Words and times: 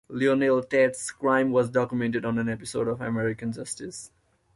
Lionel 0.09 0.63
Tate's 0.63 1.11
crime 1.11 1.51
was 1.51 1.69
documented 1.69 2.25
on 2.25 2.39
an 2.39 2.49
episode 2.49 2.87
of 2.87 3.01
American 3.01 3.51
Justice. 3.51 4.09